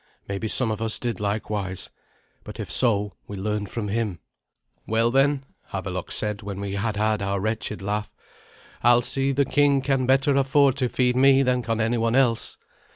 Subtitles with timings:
[0.27, 1.91] Maybe some of us did likewise;
[2.43, 4.17] but, if so, we learned from him.
[4.87, 8.11] "Well, then," Havelok said, when we had had our wretched laugh,
[8.83, 12.57] "Alsi, the king, can better afford to feed me than can anyone else.